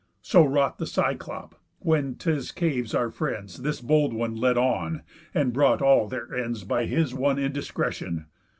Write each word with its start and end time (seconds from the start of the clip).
So 0.23 0.43
wrought 0.43 0.79
the 0.79 0.87
Cyclop, 0.87 1.53
when 1.77 2.15
t' 2.15 2.31
his 2.31 2.51
cave 2.51 2.95
our 2.95 3.11
friends 3.11 3.57
This 3.61 3.81
bold 3.81 4.13
one 4.15 4.35
led 4.35 4.57
on, 4.57 5.03
and 5.31 5.53
brought 5.53 5.83
all 5.83 6.07
their 6.07 6.33
ends 6.33 6.63
By 6.63 6.85
his 6.87 7.13
one 7.13 7.37
indiscretion. 7.37 8.25